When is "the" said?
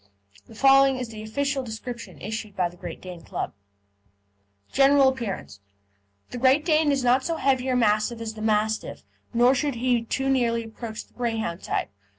0.47-0.55, 1.09-1.21, 2.69-2.75, 6.31-6.39, 8.33-8.41, 11.05-11.13